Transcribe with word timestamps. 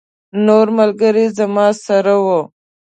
نور 0.45 0.67
ملګري 0.77 1.25
زما 1.37 1.67
سره 1.85 2.13
وو. 2.25 2.41